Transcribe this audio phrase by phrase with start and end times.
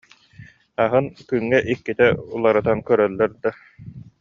[0.83, 3.51] Аһын күҥҥэ иккитэ уларытан көрөллөр да